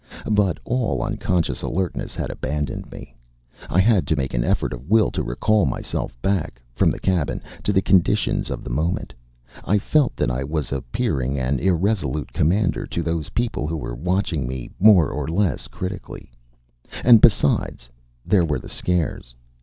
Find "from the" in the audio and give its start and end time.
6.73-6.99